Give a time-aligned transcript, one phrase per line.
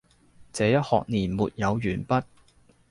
[0.51, 2.23] 這一學年沒有完畢，